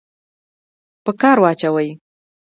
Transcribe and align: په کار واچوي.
په 1.03 1.11
کار 1.21 1.37
واچوي. 1.43 1.89